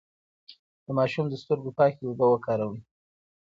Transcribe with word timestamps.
د 0.85 0.87
ماشوم 0.97 1.25
د 1.29 1.33
سترګو 1.43 1.71
پاکې 1.79 2.01
اوبه 2.05 2.25
وکاروئ. 2.29 2.79